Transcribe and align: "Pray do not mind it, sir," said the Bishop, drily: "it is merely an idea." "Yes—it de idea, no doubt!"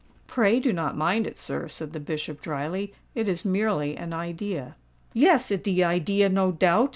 "Pray 0.25 0.59
do 0.59 0.73
not 0.73 0.97
mind 0.97 1.27
it, 1.27 1.37
sir," 1.37 1.67
said 1.67 1.93
the 1.93 1.99
Bishop, 1.99 2.41
drily: 2.41 2.91
"it 3.13 3.29
is 3.29 3.45
merely 3.45 3.95
an 3.95 4.15
idea." 4.15 4.75
"Yes—it 5.13 5.63
de 5.63 5.83
idea, 5.83 6.27
no 6.27 6.51
doubt!" 6.51 6.89